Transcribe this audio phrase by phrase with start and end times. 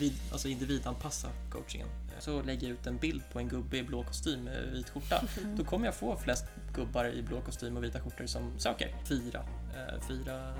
[0.00, 1.88] individ, alltså individanpassa coachingen.
[1.88, 4.90] Eh, Så lägger jag ut en bild på en gubbe i blå kostym med vit
[4.90, 5.24] skjorta.
[5.56, 8.94] Då kommer jag få flest gubbar i blå kostym och vita skjortor som söker.
[9.08, 9.44] Fyra,
[9.76, 10.54] eh, fyra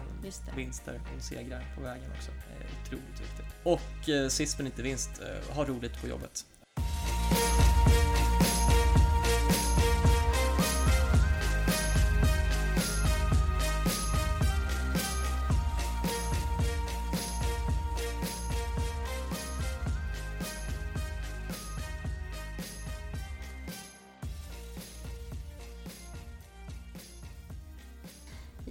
[0.56, 2.30] vinster och segrar på vägen också.
[2.30, 3.46] Eh, otroligt viktigt.
[3.62, 5.11] Och sist men inte minst,
[5.51, 6.45] ha roligt på jobbet.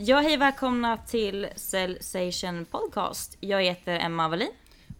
[0.02, 3.38] Ja, hej välkomna till Cellsation Podcast.
[3.40, 4.52] Jag heter Emma Wallin.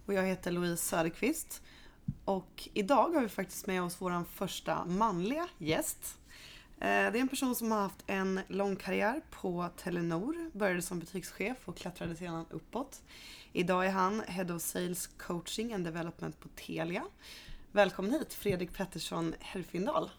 [0.06, 1.62] Och jag heter Louise Söderqvist.
[2.24, 6.18] Och idag har vi faktiskt med oss vår första manliga gäst.
[6.80, 10.98] Eh, Det är en person som har haft en lång karriär på Telenor, började som
[10.98, 13.00] butikschef och klättrade sedan uppåt.
[13.52, 17.04] Idag är han Head of Sales Coaching and Development på Telia.
[17.72, 20.10] Välkommen hit Fredrik Pettersson Herfindahl.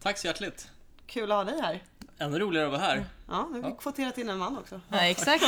[0.00, 0.70] Tack så hjärtligt!
[1.06, 1.82] Kul att ha dig här.
[2.18, 3.04] Ännu roligare att vara här.
[3.28, 3.76] Ja, nu har vi Ja.
[3.76, 4.80] kvoterat in en man också.
[4.88, 5.44] Ja, exakt.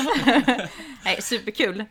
[1.05, 1.85] Nej, superkul.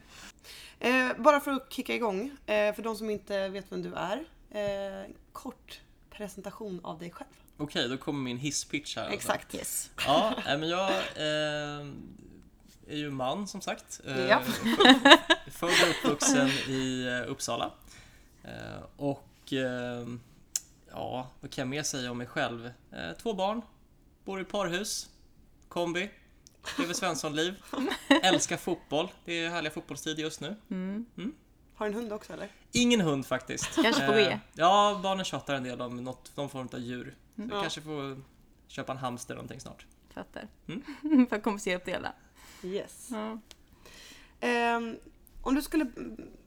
[0.80, 4.24] Eh, bara för att kicka igång, eh, för de som inte vet vem du är.
[4.52, 7.30] Eh, kort presentation av dig själv.
[7.58, 9.04] Okej, då kommer min hisspitch här.
[9.04, 9.16] alltså.
[9.18, 9.56] Exakt.
[9.56, 9.90] Yes.
[10.06, 11.88] Ja, men jag eh,
[12.88, 14.02] är ju man som sagt.
[14.08, 14.42] Eh, Ja.
[15.52, 17.72] Född och uppvuxen i eh, Uppsala.
[18.44, 20.08] Eh, och eh,
[20.92, 22.66] ja, vad kan jag mer säga om mig själv?
[22.92, 23.62] Eh, två barn,
[24.30, 25.10] bor i parhus,
[25.70, 26.10] kombi,
[26.80, 27.54] lever Svenssonliv,
[28.24, 29.08] älskar fotboll.
[29.26, 30.56] Det är härliga fotbollstider just nu.
[30.70, 31.06] Mm.
[31.76, 32.50] Har du en hund också eller?
[32.72, 33.76] Ingen hund faktiskt.
[33.76, 34.20] Kanske på G.
[34.20, 37.16] Eh, Ja, barnen tjatar en del om något, någon form av djur.
[37.36, 37.62] Så jag Ja.
[37.62, 38.22] kanske får
[38.68, 39.86] köpa en hamster eller någonting snart.
[40.14, 40.48] Fattar.
[40.68, 41.28] Mm.
[41.30, 42.14] för att kompensera upp det hela.
[42.64, 43.10] Yes.
[43.12, 43.40] Ja.
[44.40, 44.98] Ehm,
[45.42, 45.92] om du skulle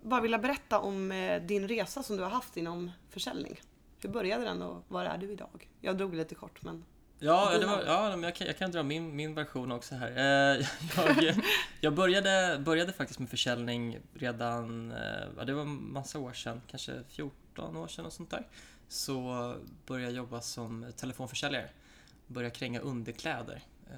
[0.03, 3.61] bara vilja berätta om eh, din resa som du har haft inom försäljning.
[4.01, 5.71] Hur började den och var är du idag?
[5.81, 6.85] Jag drog lite kort men...
[7.25, 9.95] Ja, ja, det var, ja men jag, kan, jag kan dra min, min version också
[9.95, 10.11] här.
[10.11, 10.67] Eh,
[11.23, 11.35] Jag,
[11.81, 14.99] jag började, började faktiskt med försäljning redan, eh,
[15.39, 18.47] ja, det var massa år sedan, kanske 14 år sedan och sånt där.
[18.89, 19.55] Så
[19.87, 21.69] började jag jobba som telefonförsäljare.
[22.27, 23.63] Började kränga underkläder.
[23.91, 23.97] Eh,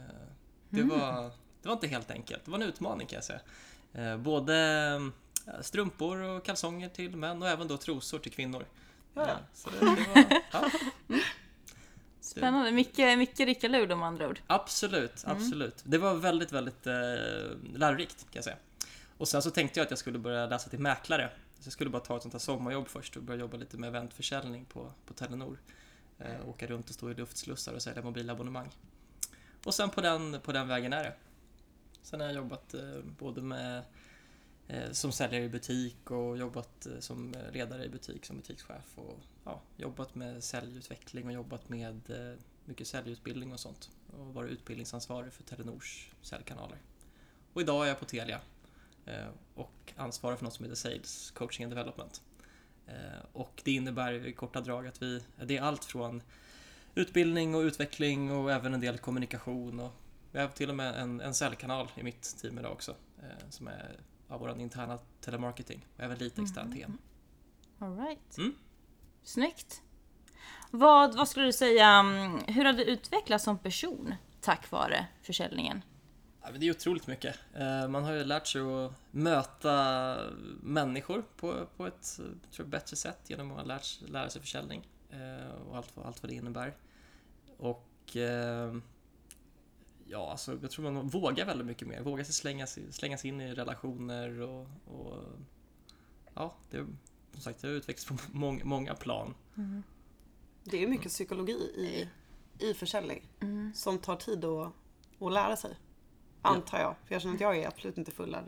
[0.68, 1.22] Det var,
[1.62, 3.40] det var inte helt enkelt, det var en utmaning kan jag säga.
[4.18, 5.00] Både
[5.60, 8.66] strumpor och kalsonger till män och även då trosor till kvinnor.
[9.14, 10.70] Ja, Så det, det var, ja.
[12.38, 12.72] Spännande.
[12.72, 14.40] Mycket, mycket ricka lur om andra ord.
[14.46, 15.82] Absolut, absolut.
[15.84, 16.94] Det var väldigt, väldigt eh,
[17.74, 18.56] lärorikt kan jag säga.
[19.18, 21.30] Och sen så tänkte jag att jag skulle börja läsa till mäklare.
[21.58, 23.88] Så jag skulle bara ta ett sånt här sommarjobb först och börja jobba lite med
[23.88, 25.58] eventförsäljning på, på Telenor.
[26.18, 28.70] Eh, åka runt och stå i luftslussar och sälja mobilabonnemang.
[29.64, 31.12] Och sen på den, på den vägen är det.
[32.02, 33.82] Sen har jag jobbat eh, både med
[34.68, 39.18] eh, som säljare i butik och jobbat eh, som ledare i butik som butikschef och
[39.44, 45.32] ja, jobbat med säljutveckling och jobbat med eh, mycket säljutbildning och sånt och varit utbildningsansvarig
[45.32, 46.78] för Telenors säljkanaler.
[47.52, 48.40] Och idag är jag på Telia
[49.06, 52.22] eh, och ansvarar för något som heter Sales Coaching and Development.
[52.86, 52.94] Eh,
[53.32, 56.22] Och det innebär i korta drag att vi, det är allt från
[56.94, 59.92] utbildning och utveckling och även en del kommunikation och
[60.32, 62.94] vi har till och med en, en säljkanal i mitt team idag också
[63.50, 66.98] som är av vår interna telemarketing och även lite extern TM.
[67.78, 68.38] All right.
[68.38, 68.54] Mm.
[69.24, 69.82] Snyggt.
[70.70, 75.82] Vad, vad skulle du säga, mm, hur har du utvecklats som person tack vare försäljningen?
[76.42, 77.36] Ja, det är otroligt mycket.
[77.54, 80.16] Eh, man har ju lärt sig att möta
[80.62, 84.40] människor på, på ett eh, tror jag, bättre sätt genom att lära sig, lära sig
[84.40, 86.74] försäljning eh, och allt, vad- allt vad det innebär.
[87.58, 88.16] Och
[90.06, 92.00] ja, alltså, jag tror man vågar väldigt mycket mer.
[92.00, 95.22] Vågar sig slänga, sig- slänga sig in i relationer och, och
[96.34, 96.86] ja, det,
[97.34, 99.34] som sagt, det har utvecklats på många, många plan.
[100.64, 102.08] Det är mycket psykologi i,
[102.58, 103.28] i försäljning.
[103.74, 104.72] Som tar tid att,
[105.20, 105.76] att lära sig.
[106.42, 106.94] Antar jag.
[107.06, 108.44] För jag känner att jag är absolut inte fullärd.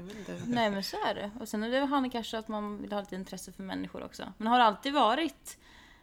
[0.46, 1.30] Nej men så är det.
[1.40, 4.32] Och sen är det handlar kanske att man vill ha lite intresse för människor också.
[4.38, 5.58] Men har det alltid varit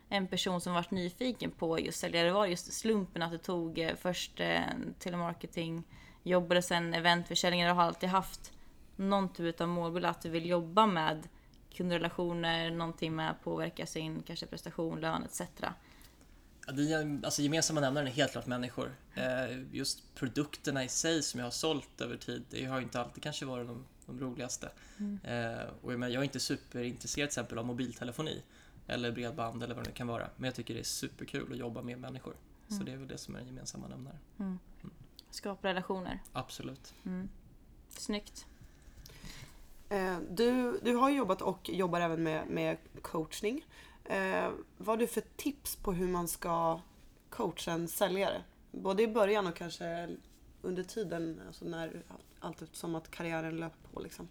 [0.10, 2.32] en person som varit nyfiken på just säljare?
[2.32, 4.62] Var det just slumpen att du tog eh, först eh,
[5.00, 5.84] telemarketing,
[6.24, 8.54] jobbade sen eventförsäljning och har alltid haft
[8.96, 11.28] någon typ av målbild att du vill jobba med
[11.74, 15.42] kundrelationer, någonting med att påverka sin kanske prestation, lön etc.
[16.68, 18.96] Ja, det, alltså gemensamma nämnaren är helt klart människor.
[19.16, 23.24] Eh, just produkterna i sig som jag har sålt över tid, det har inte alltid
[23.24, 24.70] kanske varit de, de roligaste.
[25.24, 28.44] Eh, och jag, menar, jag är inte superintresserad till exempel av mobiltelefoni
[28.88, 30.30] eller bredband eller vad det nu kan vara.
[30.38, 32.36] Men jag tycker det är superkul att jobba med människor.
[32.68, 34.60] Så det är väl det som är den gemensamma nämnaren.
[35.30, 36.20] Skapa relationer.
[36.34, 36.94] Absolut.
[37.90, 38.46] Snyggt.
[39.90, 43.66] Eh, du, du har jobbat och jobbar även med, med coachning.
[44.06, 46.80] Eh, vad har du för tips på hur man ska
[47.30, 48.44] coacha en säljare?
[48.72, 50.10] Både i början och kanske
[50.62, 52.04] under tiden, alltså när,
[52.40, 54.00] allt eftersom att karriären löper på.
[54.00, 54.28] Liksom.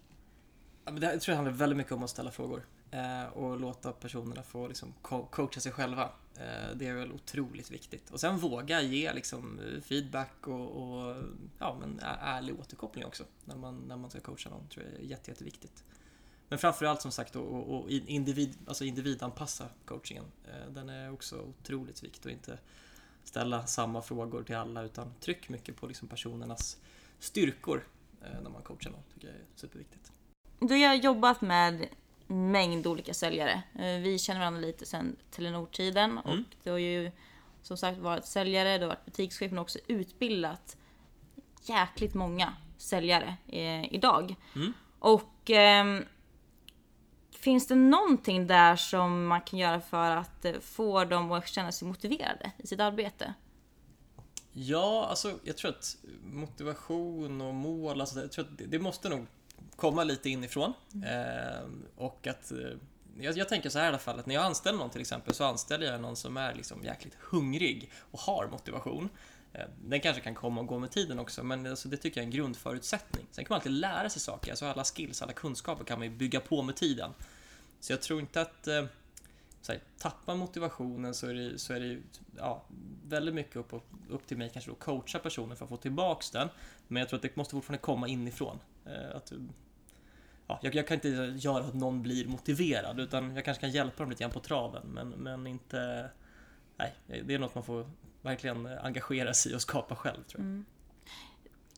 [0.85, 3.23] Ja, men det här, jag tror det handlar väldigt mycket om att ställa frågor eh,
[3.33, 6.09] och låta personerna få liksom, co- coacha sig själva.
[6.37, 8.09] Eh, det är väl otroligt viktigt.
[8.09, 11.15] Och sen våga ge liksom, eh, feedback och, och
[11.59, 14.67] ja, men ärlig återkoppling också när man, när man ska coacha någon.
[14.67, 15.83] tror jag är jätte, jätteviktigt.
[16.49, 20.25] Men framförallt som sagt och, och, individ, alltså individanpassa coachingen.
[20.45, 22.59] Eh, den är också otroligt viktig och inte
[23.23, 26.77] ställa samma frågor till alla utan tryck mycket på liksom personernas
[27.19, 27.87] styrkor
[28.43, 29.03] när man coachar någon.
[29.13, 30.11] tycker jag är superviktigt.
[30.59, 31.87] Du har jobbat med
[32.33, 33.63] mängd olika säljare.
[33.79, 36.45] Eh, Vi känner varandra lite sedan Telenor-tiden och Mm.
[36.63, 37.11] du har ju
[37.61, 40.77] som sagt varit säljare, du har varit butikschef men också utbildat
[41.61, 44.35] jäkligt många säljare eh, idag.
[44.55, 44.73] Mm.
[44.99, 46.05] Och ehm,
[47.31, 51.71] finns det någonting där som man kan göra för att eh, få dem att känna
[51.71, 53.33] sig motiverade i sitt arbete?
[54.55, 59.09] Ja, alltså jag tror att motivation och mål, alltså, jag tror att det, det måste
[59.09, 59.25] nog
[59.83, 60.73] komma lite inifrån.
[61.05, 62.57] Eh, och att eh,
[63.19, 65.33] jag, jag tänker så här i alla fall, att när jag anställer någon till exempel
[65.33, 69.09] så anställer jag någon som är liksom jäkligt hungrig och har motivation.
[69.53, 72.23] Eh, Den kanske kan komma och gå med tiden också, men alltså det tycker jag
[72.23, 73.25] är en grundförutsättning.
[73.31, 76.13] Sen kan man alltid lära sig saker, alltså alla skills, alla kunskaper kan man ju
[76.15, 77.11] bygga på med tiden.
[77.79, 78.85] Så jag tror inte att eh,
[79.61, 81.99] så här, tappar motivationen så är det, så är det
[82.37, 82.63] ja,
[83.07, 83.73] väldigt mycket upp,
[84.09, 86.49] upp till mig kanske då coacha personen för att få tillbaks den.
[86.87, 88.59] Men jag tror att det måste fortfarande komma inifrån.
[88.85, 89.47] Eh, Att, du-
[90.47, 91.09] ja, jag, jag kan inte
[91.47, 94.83] göra att någon blir motiverad utan jag kanske kan hjälpa dem lite grann på traven
[94.87, 96.09] men, men inte...
[96.77, 96.93] Nej,
[97.25, 97.89] det är något man får
[98.21, 100.45] verkligen engagera sig i och skapa själv tror jag.
[100.45, 100.65] Mm.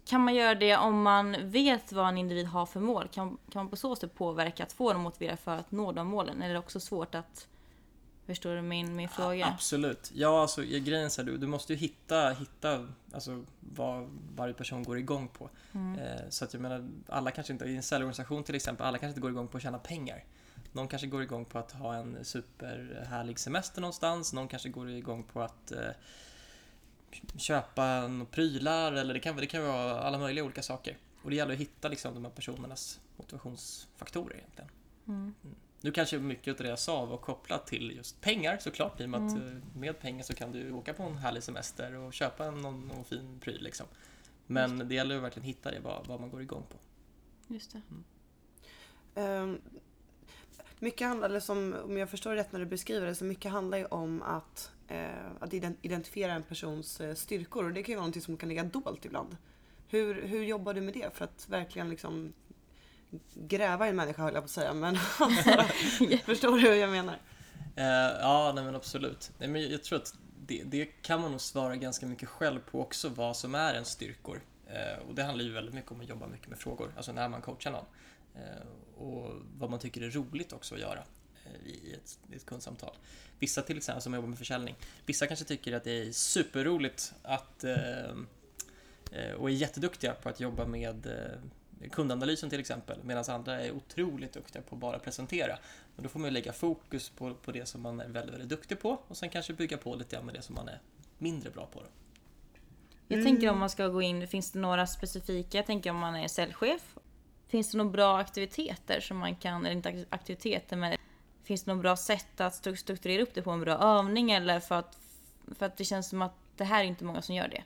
[0.06, 3.08] Kan man göra det om man vet vad en individ har för mål?
[3.08, 6.08] Kan, kan man på så sätt påverka att få dem motiverade för att nå de
[6.08, 6.38] målen?
[6.38, 7.48] Eller är det också svårt att...
[8.26, 9.46] Förstår du min, min fråga?
[9.46, 10.12] Absolut.
[10.14, 14.98] Ja, alltså grejen är du, du måste ju hitta, hitta alltså, vad varje person går
[14.98, 15.50] igång på.
[15.74, 19.12] Eh, så att jag menar, alla kanske inte, i en säljorganisation till exempel, alla kanske
[19.12, 20.24] inte går igång på att tjäna pengar.
[20.72, 25.24] Någon kanske går igång på att ha en superhärlig semester någonstans, någon kanske går igång
[25.24, 25.90] på att eh,
[27.38, 30.98] köpa några prylar eller det kan, det kan vara alla möjliga olika saker.
[31.24, 34.70] Och det gäller att hitta liksom, de här personernas motivationsfaktorer egentligen.
[35.08, 35.34] Mm.
[35.82, 39.10] Nu kanske mycket av det jag sa var kopplat till just pengar såklart, i och
[39.10, 42.46] med att eh, med pengar så kan du åka på en härlig semester och köpa
[42.46, 43.86] en, någon, någon fin pryl liksom.
[44.48, 46.78] Men det gäller ju verkligen hitta det, vad, vad man går igång på.
[47.54, 47.82] Just det.
[49.22, 49.62] Ehm,
[50.80, 53.78] mycket handlar, eller som, om jag förstår rätt när du beskriver det, så mycket handlar
[53.78, 57.98] ju om att, eh, att ident- identifiera en persons eh, styrkor och det kan ju
[57.98, 59.38] vara något som kan ligga dolt ibland.
[59.88, 62.34] Hur, hur jobbar du med det för att verkligen liksom
[63.34, 66.90] gräva i en människa höll jag på att säga, men alltså, förstår du hur jag
[66.90, 67.20] menar?
[67.76, 69.32] Eh, ja, nej men absolut.
[69.38, 70.14] Nej, men jag, tror att
[70.48, 73.90] det, det kan man nog svara ganska mycket själv på också, vad som är ens
[73.90, 74.42] styrkor.
[74.68, 77.30] Eh, och det handlar ju väldigt mycket om att jobba mycket med frågor, alltså när
[77.30, 77.86] man coachar någon.
[78.36, 81.04] Eh, och vad man tycker är roligt också att göra
[81.66, 82.96] i ett, i ett kundsamtal.
[83.40, 84.76] Vissa till exempel som jobbar med försäljning,
[85.06, 87.66] vissa kanske tycker att det är superroligt att
[89.38, 91.08] och är jätteduktiga på att jobba med
[91.92, 95.58] kundanalysen till exempel, medan andra är otroligt duktiga på att bara presentera.
[95.96, 98.50] Men då får man ju lägga fokus på, på det som man är väldigt, väldigt
[98.50, 100.82] duktig på och sen kanske bygga på lite grann med det som man är
[101.18, 101.80] mindre bra på.
[101.80, 101.86] Då.
[103.08, 106.16] Jag tänker om man ska gå in, finns det några specifika, jag tänker om man
[106.16, 106.98] är säljchef.
[107.48, 110.98] Finns det några bra aktiviteter som man kan, eller inte ak- aktiviteter men
[111.44, 114.60] finns det något bra sätt att stru- strukturera upp det på en bra övning eller
[114.60, 114.98] för att,
[115.58, 117.64] för att det känns som att det här är inte många som gör det.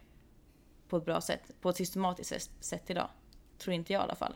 [0.89, 3.09] På ett bra sätt, på ett systematiskt sätt idag.
[3.59, 4.35] Tror inte jag i alla fall.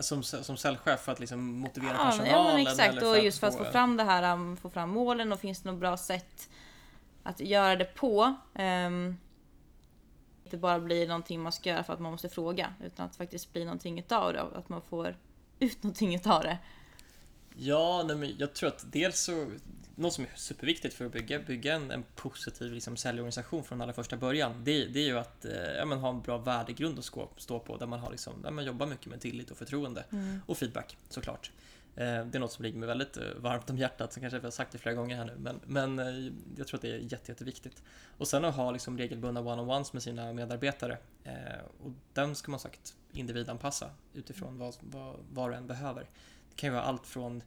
[0.00, 2.32] Som, som säljchef för att liksom motivera Ja, personalen?
[2.32, 5.32] ja men exakt, och just för att få- fram det här, um, få fram målen
[5.32, 6.48] och finns det något bra sätt
[7.22, 8.34] att göra det på.
[8.54, 9.18] Um,
[10.44, 13.52] inte bara blir någonting man ska göra för att man måste fråga, utan att faktiskt
[13.52, 15.16] bli någonting utav det och att man får
[15.58, 16.58] ut någonting utav det.
[17.56, 19.46] Ja, nej, men jag tror att dels så
[19.94, 23.92] något som är superviktigt för att bygga, bygga en, en positiv liksom, säljorganisation från allra
[23.92, 27.04] första början, det, det är ju att eh, ja, men ha en bra värdegrund att
[27.04, 30.04] skå, stå på, där man, har liksom, där man jobbar mycket med tillit och förtroende.
[30.46, 31.50] Och feedback, såklart.
[31.96, 34.42] Eh, det är något som ligger mig väldigt eh, varmt om hjärtat, så kanske jag
[34.42, 36.98] har sagt det flera gånger här nu, men, men eh, jag tror att det är
[36.98, 37.82] jätte, jätteviktigt.
[38.18, 40.98] Och sen att ha liksom, regelbundna one-on-ones med sina medarbetare.
[41.24, 41.32] Eh,
[41.84, 46.02] och den ska man sagt individanpassa utifrån vad, vad var och en behöver.
[46.50, 47.42] Det kan ju vara allt från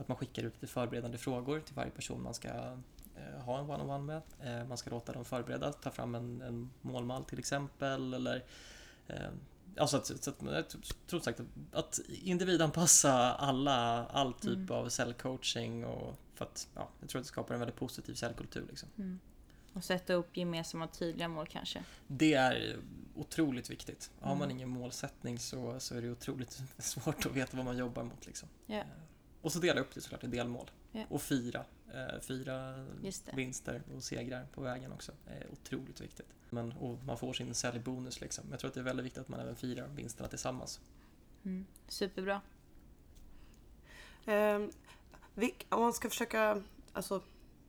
[0.00, 3.70] att man skickar ut lite förberedande frågor till varje person man ska eh, ha en
[3.70, 4.22] one-on-one med.
[4.60, 8.14] Eh, man ska låta dem förbereda, ta fram en, en målmall till exempel.
[8.14, 8.44] Eller,
[9.76, 10.64] Alltså att, så att, jag
[11.06, 14.70] tror sagt att, att individanpassa alla, all typ Mm.
[14.70, 18.66] av cellcoaching och för att, ja, jag tror att det skapar en väldigt positiv cellkultur
[18.70, 19.18] liksom.
[19.72, 21.84] Och sätta upp gemensamma tydliga mål kanske.
[22.06, 22.76] Det är
[23.14, 24.10] otroligt viktigt.
[24.20, 24.56] Har man Mm.
[24.56, 28.48] ingen målsättning så, så är det otroligt svårt att veta vad man jobbar mot liksom.
[28.66, 28.82] Ja.
[29.42, 30.70] Och så dela upp det såklart i delmål.
[30.92, 31.04] Ja.
[31.10, 31.64] Och fira.
[31.94, 32.86] Eh, fira
[33.34, 35.12] vinster och segrar på vägen också.
[35.26, 36.26] Det är otroligt viktigt.
[36.50, 38.44] Men, och man får sin säljbonus liksom.
[38.50, 40.80] Jag tror att det är väldigt viktigt att man även firar vinsterna tillsammans.
[41.44, 41.66] Mm.
[41.88, 42.40] Superbra.
[44.24, 44.58] Eh,
[45.34, 47.22] vilk- om man ska försöka alltså,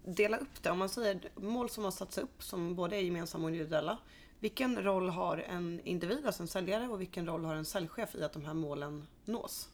[0.06, 3.44] dela upp det, om man säger mål som har satts upp som både är gemensamma
[3.44, 3.98] och individuella.
[4.40, 8.24] Vilken roll har en individ, alltså en säljare, och vilken roll har en säljchef i
[8.24, 9.70] att de här målen nås?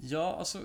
[0.00, 0.62] Ja, alltså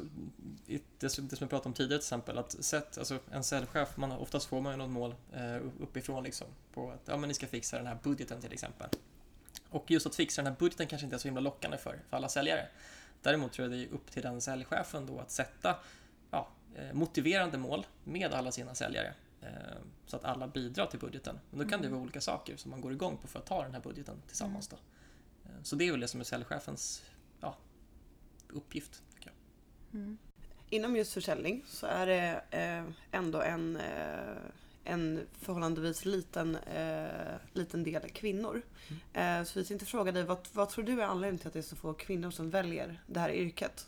[1.00, 3.98] det som, det som jag pratade om tidigare till exempel, att sätt, alltså en säljchef,
[3.98, 7.34] man, oftast får man ju något mål eh, uppifrån liksom, på att ja, men ni
[7.34, 8.90] ska fixa den här budgeten till exempel.
[9.70, 12.18] Och just att fixa den här budgeten kanske inte är så himla lockande för, för
[12.18, 12.68] alla säljare.
[13.22, 15.80] Däremot tror jag det är upp till den säljchefen då att sätta
[16.32, 19.14] ja, eh, motiverande mål med alla sina säljare.
[19.42, 19.50] eh,
[20.06, 21.40] Så att alla bidrar till budgeten.
[21.50, 23.64] Men då kan det vara olika saker som man går igång på för att ta
[23.64, 24.68] den här budgeten tillsammans.
[24.68, 24.76] Då.
[25.46, 27.04] Eh, Så det är väl det som är säljchefens
[27.42, 27.58] ja,
[28.50, 29.04] uppgift.
[29.94, 30.18] Mm.
[30.70, 34.36] Inom just försäljning så är det eh, ändå en, eh,
[34.84, 38.62] en förhållandevis liten, eh, liten del kvinnor.
[39.14, 41.60] Eh, så vi tänkte fråga dig, vad, vad tror du är anledningen till att det
[41.60, 43.88] är så få kvinnor som väljer det här yrket?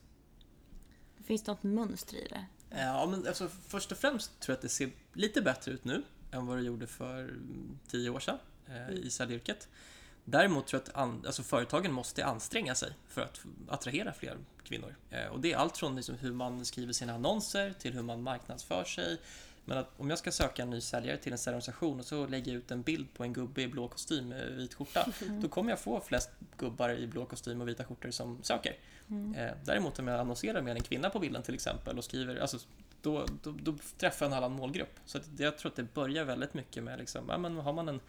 [1.26, 2.46] Finns det något mönster i det?
[2.70, 6.04] Ja, men alltså, först och främst tror jag att det ser lite bättre ut nu
[6.32, 9.68] än vad det gjorde för mm, tio år sedan eh, i säljyrket.
[10.26, 14.38] Däremot tror jag att an, alltså, företagen måste anstränga sig för att attrahera fler
[14.74, 14.96] kvinnor.
[15.10, 18.24] Eh, och det är allt från liksom, hur man skriver sina annonser till hur man
[18.24, 19.18] marknadsför sig.
[19.66, 22.52] Men att om jag ska söka en ny säljare till en säljorganisation och så lägger
[22.52, 25.06] jag ut en bild på en gubbe i blå kostym med vit skjorta,
[25.42, 28.76] då kommer jag få flest gubbar i blå kostym och vita skjortor som söker.
[29.36, 32.58] Eh, däremot om jag annonserar med en kvinna på bilden till exempel och skriver, alltså,
[33.02, 35.00] då, då, då träffar jag en annan målgrupp.
[35.06, 38.00] Så jag tror att det börjar väldigt mycket med, liksom, ja, men har man en,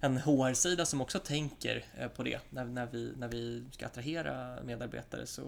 [0.00, 4.62] en HR-sida som också tänker eh, på det när, när, vi, när vi ska attrahera
[4.62, 5.42] medarbetare så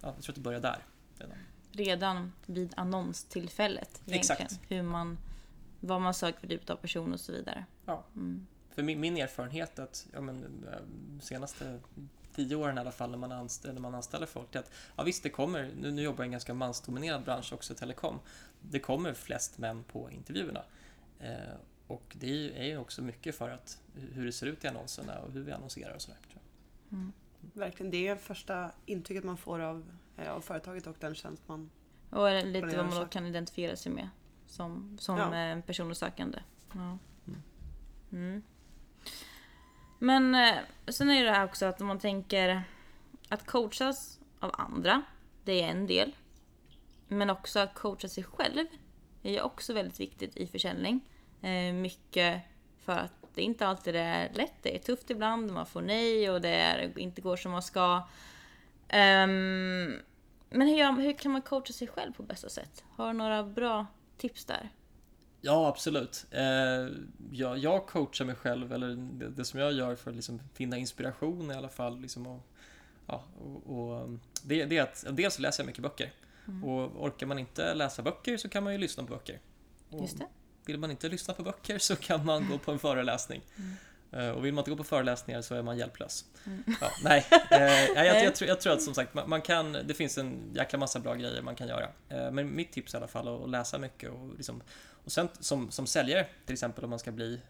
[0.00, 0.78] ja, jag tror att det börjar där.
[1.18, 1.38] redan.
[1.72, 4.60] Redan vid annonstillfället Exakt.
[4.68, 5.18] Hur man,
[5.80, 7.64] vad man söker för typ av person och så vidare.
[7.86, 8.04] Ja.
[8.14, 8.46] Mm.
[8.74, 11.80] För min, min erfarenhet att, ja, men, eh, senaste
[12.34, 15.22] tio åren i alla fall när man, anställer, när man anställer folk, att ja, visst
[15.22, 18.18] det kommer, nu, nu jobbar jag i en ganska mansdominerad bransch också, telekom,
[18.60, 20.62] det kommer flest män på intervjuerna.
[21.20, 21.54] Eh,
[21.90, 25.32] och det är ju- också mycket för att hur det ser ut i annonserna och
[25.32, 26.18] hur vi annonserar och sådär.
[26.92, 27.12] Mm.
[27.40, 31.70] Verkligen, det är första intrycket man får av, eh, av företaget och den tjänst man...
[32.10, 34.08] Och är det lite Vad det man då kan identifiera sig med
[34.46, 35.36] som, som Ja.
[35.36, 36.38] eh, person och sökande.
[36.72, 36.98] Ja.
[37.26, 37.42] Mm.
[38.12, 38.42] Mm.
[39.98, 40.56] Men eh,
[40.88, 42.62] sen är ju det här också att om man tänker
[43.28, 45.02] att coachas av andra,
[45.44, 46.16] det är en del.
[47.08, 48.66] Men också att coacha sig själv
[49.22, 51.00] är ju också väldigt viktigt i försäljning.
[51.42, 52.42] Eh, mycket
[52.78, 54.54] för att det inte alltid är lätt.
[54.62, 58.02] Det är tufft ibland, man får nej och det är, inte går som man ska.
[58.88, 59.98] Ehm,
[60.50, 62.84] men hur, hur kan man coacha sig själv på bästa sätt?
[62.96, 64.70] Har du några bra tips där?
[65.40, 66.26] Ja, absolut.
[66.30, 66.88] Eh,
[67.30, 70.76] jag, jag coachar mig själv, eller det, det som jag gör för att liksom finna
[70.76, 72.00] inspiration i alla fall.
[72.00, 72.40] Liksom och,
[73.06, 74.10] ja, och, och,
[74.42, 76.12] det, det är att dels läser jag mycket böcker.
[76.64, 79.40] Och orkar man inte läsa böcker så kan man ju lyssna på böcker.
[79.90, 80.26] Och Just det.
[80.66, 83.42] Vill man inte lyssna på böcker så kan man gå på en föreläsning.
[84.12, 86.24] Eh, Och vill man inte gå på föreläsningar så är man hjälplös.
[86.80, 89.94] Ja, nej, eh, jag, jag, jag, tror, jag tror att som sagt, man, kan, det
[89.94, 91.88] finns en jäkla massa bra grejer man kan göra.
[92.08, 94.62] Eh, Men mitt tips i alla fall är att läsa mycket och, liksom,
[95.04, 97.40] och sen som, som säljare till exempel om man ska bli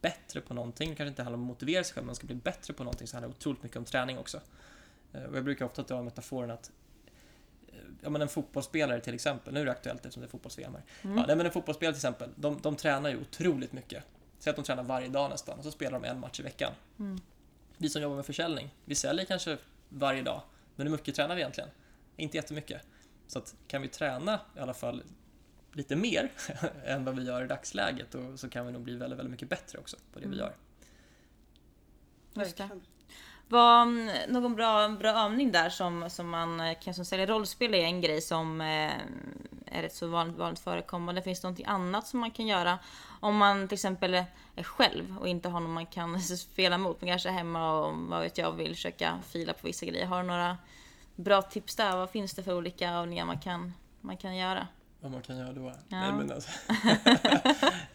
[0.00, 2.26] bättre på någonting, det kanske inte handlar om att motivera sig själv, men man ska
[2.26, 4.40] bli bättre på någonting så handlar det otroligt mycket om träning också.
[5.12, 6.70] Och jag brukar ofta dra metaforen att
[8.02, 10.82] Ja men en fotbollsspelare till exempel, nu är det aktuellt eftersom det är fotbolls-VM här.
[11.02, 14.04] Ja, nej, men en fotbollsspelare till exempel, de, de tränar ju otroligt mycket.
[14.38, 16.72] Säg att de tränar varje dag nästan och så spelar de en match i veckan.
[16.98, 17.18] Mm.
[17.76, 20.42] Vi som jobbar med försäljning, vi säljer kanske varje dag,
[20.76, 21.70] men hur mycket tränar vi egentligen?
[22.16, 22.82] Inte jättemycket.
[23.26, 25.02] Så att kan vi träna i alla fall
[25.72, 26.30] lite mer
[26.84, 29.48] än vad vi gör i dagsläget och så kan vi nog bli väldigt, väldigt mycket
[29.48, 30.38] bättre också på det vi Mm.
[30.38, 30.54] gör.
[32.44, 32.68] Just det.
[33.52, 37.84] Mm, någon bra, bra övning där som, som man eh, kan som sälja rollspel är
[37.84, 38.92] en grej som eh,
[39.66, 41.22] är rätt så vanligt, vanligt förekommande.
[41.22, 42.78] Finns det någonting annat som man kan göra
[43.20, 44.24] om man till exempel
[44.56, 47.96] är själv och inte har någon man kan spela mot, men kanske är hemma och
[47.96, 50.06] vad vet jag vill försöka fila på vissa grejer.
[50.06, 50.58] Har du några
[51.16, 51.96] bra tips där?
[51.96, 54.66] Vad finns det för olika övningar man kan, man kan göra?
[55.00, 55.66] Vad man kan göra då?
[55.66, 55.74] Ja.
[55.88, 56.50] Nej, men alltså.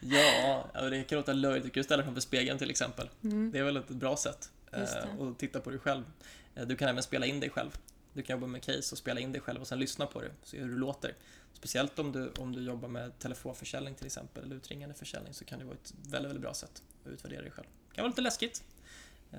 [0.00, 1.64] ja, det kan låta löjligt.
[1.64, 3.08] Du kan ställa dig framför spegeln till exempel.
[3.24, 3.50] Mm.
[3.52, 4.50] Det är väl ett bra sätt.
[4.82, 6.04] Eh, och titta på dig själv.
[6.54, 7.78] Eh, Du kan även spela in dig själv.
[8.12, 10.30] Du kan jobba med case och spela in dig själv och sen lyssna på det,
[10.42, 11.14] se hur du låter.
[11.52, 15.58] Speciellt om du, om du jobbar med telefonförsäljning till exempel, eller utringande försäljning, så kan
[15.58, 17.66] det vara ett väldigt, väldigt bra sätt att utvärdera dig själv.
[17.88, 18.64] Det kan vara lite läskigt.
[19.32, 19.38] Eh,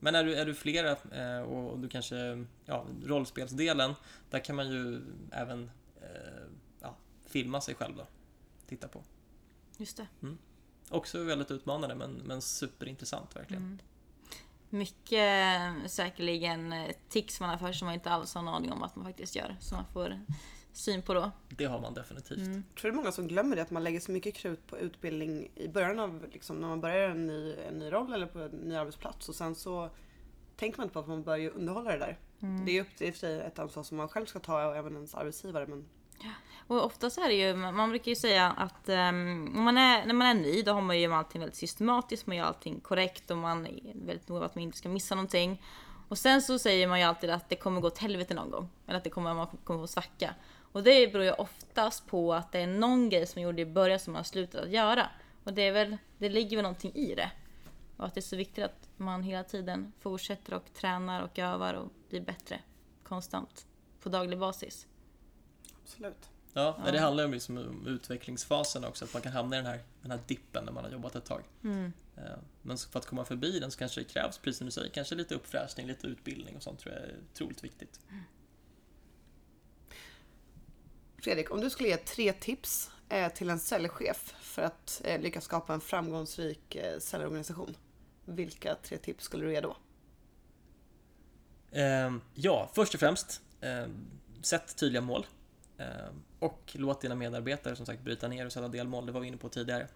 [0.00, 0.96] Men är du, är du flera
[1.42, 3.94] och du kanske, ja, rollspelsdelen,
[4.30, 5.00] där kan man ju
[5.32, 5.70] även
[6.80, 6.96] ja,
[7.26, 8.06] filma sig själv då.
[8.66, 9.02] Titta på.
[9.78, 10.06] Just det.
[10.88, 13.62] Också väldigt utmanande men, men superintressant verkligen.
[13.62, 13.78] Mm.
[14.70, 18.48] Mycket eh, säkerligen eh, tics man har för sig som man inte alls har en
[18.48, 19.56] aning om att man faktiskt gör.
[19.60, 20.20] Som man får
[20.72, 21.30] syn på då.
[21.48, 22.38] Det har man definitivt.
[22.38, 22.64] Mm.
[22.68, 24.78] Jag tror det är många som glömmer det, att man lägger så mycket krut på
[24.78, 28.38] utbildning i början av, liksom, när man börjar en ny, en ny roll eller på
[28.38, 29.90] en ny arbetsplats och sen så
[30.56, 32.18] tänker man inte på att man bör ju underhålla det där.
[32.40, 32.64] Mm.
[32.64, 34.38] Det är ju upp till i och för sig ett ansvar som man själv ska
[34.38, 35.88] ta och även ens arbetsgivare men
[36.68, 40.26] och oftast är det ju, man brukar ju säga att um, man är, när man
[40.26, 43.66] är ny då har man ju allting väldigt systematiskt, man gör allting korrekt och man
[43.66, 45.62] är väldigt noga med att man inte ska missa någonting.
[46.08, 48.68] Och sen så säger man ju alltid att det kommer gå åt helvete någon gång.
[48.86, 50.34] Eller att det kommer, man kommer få svacka.
[50.72, 53.66] Och det beror ju oftast på att det är någon grej som man gjorde i
[53.66, 55.10] början som man har slutat att göra.
[55.44, 57.30] Och det är väl, det ligger väl någonting i det.
[57.96, 61.74] Och att det är så viktigt att man hela tiden fortsätter och tränar och övar
[61.74, 62.60] och blir bättre
[63.02, 63.66] konstant
[64.02, 64.86] på daglig basis.
[65.82, 66.30] absolut.
[66.58, 69.66] Ja, nej, det handlar ju liksom om utvecklingsfasen också, att man kan hamna i den
[69.66, 71.42] här, den här dippen när man har jobbat ett tag.
[71.64, 71.92] Mm.
[72.16, 72.22] Eh,
[72.62, 75.14] Men för att komma förbi den så kanske det krävs, precis som du säger, kanske
[75.14, 78.00] lite uppfräschning, lite utbildning och sånt tror jag är otroligt viktigt.
[81.22, 85.44] Fredrik, om du skulle ge tre tips eh, till en säljchef för att eh, lyckas
[85.44, 87.76] skapa en framgångsrik säljorganisation.
[88.24, 89.76] Vilka tre tips skulle du ge då?
[91.72, 94.06] Ehm, Ja, först och främst, ehm,
[94.42, 95.26] sätt tydliga mål.
[95.78, 99.28] Ehm, och låt dina medarbetare som sagt bryta ner och sätta delmål, det var vi
[99.28, 99.88] inne på tidigare.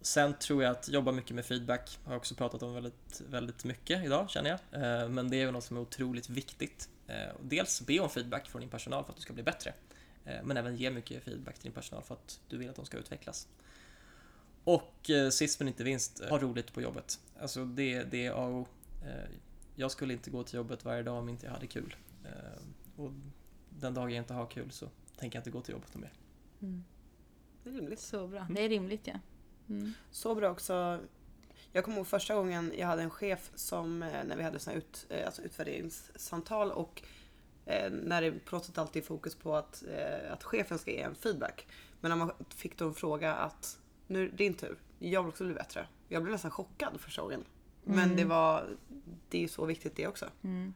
[0.00, 3.64] Sen tror jag att jobba mycket med feedback, har jag också pratat om väldigt, väldigt
[3.64, 4.58] mycket idag känner jag.
[4.82, 6.88] Ehm, men det är ju något som är otroligt viktigt.
[7.06, 9.74] Ehm, dels be om feedback från din personal för att du ska bli bättre.
[10.42, 12.98] Men även ge mycket feedback till din personal för att du vill att de ska
[12.98, 13.48] utvecklas.
[14.64, 17.20] Och eh, sist men inte minst, ha roligt på jobbet.
[17.40, 18.66] Alltså det, det är A och O.
[19.74, 21.96] Jag skulle inte gå till jobbet varje dag om inte jag hade kul.
[22.96, 23.10] Och
[23.70, 24.88] den dag jag inte har kul så
[25.20, 26.12] tänker jag inte gå till jobbet mer.
[27.64, 28.00] Det är rimligt.
[28.00, 28.46] Så bra.
[28.50, 29.14] Det är rimligt ja.
[29.68, 29.92] Mm.
[30.10, 31.00] Så bra också.
[31.72, 34.76] Jag kommer ihåg första gången jag hade en chef som, eh, när vi hade såna
[34.76, 37.02] ut, eh, alltså utvärderingssamtal och
[37.66, 41.66] eh, när det sätt alltid fokus på att, eh, att chefen ska ge en feedback.
[42.00, 45.28] Men när man fick då en fråga att nu är det din tur, jag vill
[45.28, 45.86] också bli bättre.
[46.08, 47.44] Jag blev nästan chockad första gången.
[47.84, 48.76] Men det var,
[49.28, 50.26] det är ju så viktigt det också.
[50.42, 50.74] Mm.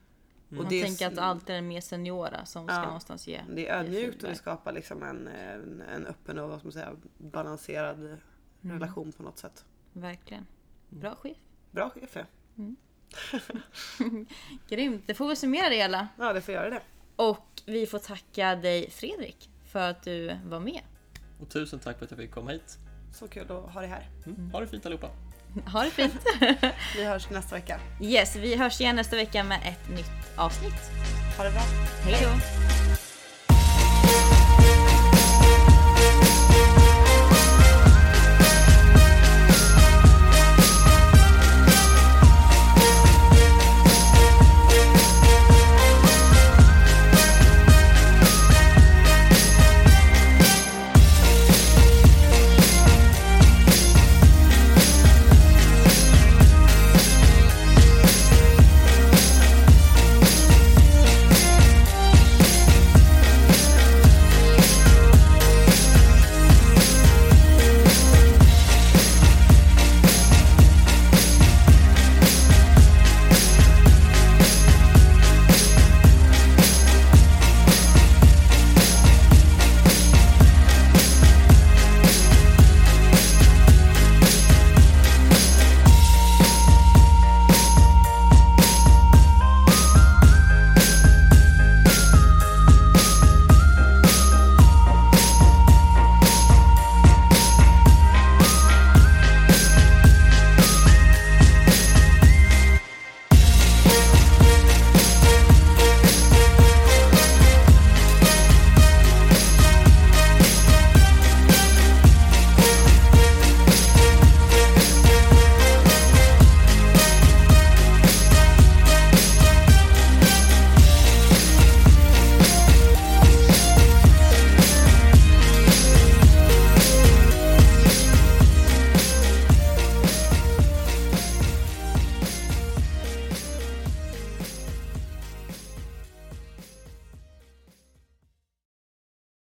[0.59, 2.85] Och Man det tänker att allt är mer seniora som ska Ja.
[2.85, 3.41] någonstans ge.
[3.51, 6.73] Det är ödmjukt och det skapar liksom en, en, en öppen och vad ska man
[6.73, 8.19] säga, balanserad
[8.61, 9.65] relation på något sätt.
[9.93, 10.47] Verkligen.
[10.89, 11.37] Bra chef.
[11.71, 12.23] Bra chef ja.
[14.69, 15.03] Grymt.
[15.07, 16.09] Det får vi summera det hela.
[16.19, 16.81] Ja, det får göra det.
[17.17, 20.81] Och vi får tacka dig Fredrik för att du var med.
[21.41, 22.79] Och tusen tack för att jag fick komma hit.
[23.13, 24.09] Så kul att ha det här.
[24.27, 24.51] Mm.
[24.51, 25.11] Ha det fint allihopa.
[25.73, 26.15] Ha det fint.
[26.97, 27.81] Vi hörs nästa vecka.
[28.01, 30.91] Yes, vi hörs igen nästa vecka med ett nytt avsnitt.
[31.37, 31.63] Ha det bra.
[32.05, 32.31] Hej då!